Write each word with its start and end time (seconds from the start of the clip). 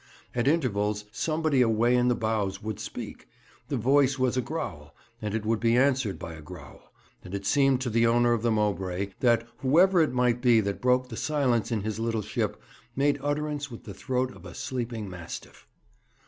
At 0.33 0.47
intervals 0.47 1.05
somebody 1.11 1.61
away 1.61 1.95
in 1.95 2.07
the 2.07 2.15
bows 2.15 2.59
would 2.63 2.79
speak. 2.79 3.27
The 3.67 3.77
voice 3.77 4.17
was 4.17 4.35
a 4.35 4.41
growl, 4.41 4.95
and 5.21 5.35
it 5.35 5.45
would 5.45 5.59
be 5.59 5.77
answered 5.77 6.17
by 6.17 6.33
a 6.33 6.41
growl, 6.41 6.91
and 7.23 7.35
it 7.35 7.45
seemed 7.45 7.81
to 7.81 7.89
the 7.91 8.07
owner 8.07 8.33
of 8.33 8.41
the 8.41 8.49
Mowbray 8.49 9.09
that, 9.19 9.47
whoever 9.59 10.01
it 10.01 10.11
might 10.11 10.41
be 10.41 10.59
that 10.59 10.81
broke 10.81 11.09
the 11.09 11.17
silence 11.17 11.71
in 11.71 11.81
his 11.83 11.99
little 11.99 12.23
ship, 12.23 12.59
made 12.95 13.19
utterance 13.21 13.69
with 13.69 13.83
the 13.83 13.93
throat 13.93 14.35
of 14.35 14.43
a 14.43 14.55
sleeping 14.55 15.07
mastiff. 15.07 15.67